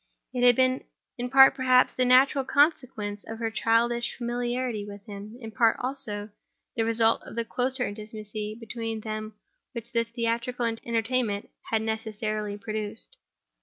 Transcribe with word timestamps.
It 0.33 0.41
had 0.43 0.55
been 0.55 0.83
in 1.19 1.29
part, 1.29 1.53
perhaps, 1.53 1.93
the 1.93 2.05
natural 2.05 2.43
consequence 2.43 3.23
of 3.27 3.37
her 3.37 3.51
childish 3.51 4.15
familiarity 4.17 4.83
with 4.83 5.05
him; 5.05 5.37
in 5.39 5.51
part, 5.51 5.77
also, 5.79 6.31
the 6.75 6.83
result 6.85 7.21
of 7.21 7.35
the 7.35 7.45
closer 7.45 7.85
intimacy 7.85 8.57
between 8.59 9.01
them 9.01 9.35
which 9.73 9.91
the 9.91 10.03
theatrical 10.03 10.65
entertainment 10.65 11.51
had 11.69 11.83
necessarily 11.83 12.57
produced. 12.57 13.15